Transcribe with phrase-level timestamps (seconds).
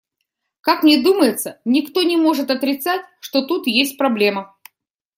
[0.61, 4.57] Как мне думается, никто не может отрицать, что тут есть проблема.